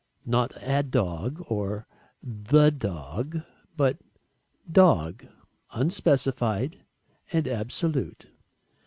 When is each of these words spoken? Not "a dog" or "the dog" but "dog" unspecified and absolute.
Not 0.25 0.53
"a 0.63 0.81
dog" 0.81 1.43
or 1.47 1.85
"the 2.23 2.71
dog" 2.71 3.37
but 3.77 3.99
"dog" 4.71 5.27
unspecified 5.73 6.81
and 7.31 7.47
absolute. 7.47 8.25